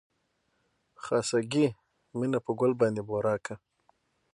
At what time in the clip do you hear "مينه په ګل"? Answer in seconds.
2.17-2.71